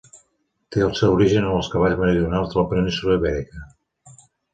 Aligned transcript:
Té 0.75 0.81
el 0.85 0.93
seu 0.99 1.11
origen 1.17 1.45
en 1.49 1.57
els 1.57 1.69
cavalls 1.73 1.99
meridionals 2.03 2.49
de 2.55 2.59
la 2.61 2.65
península 2.73 3.19
Ibèrica. 3.21 3.63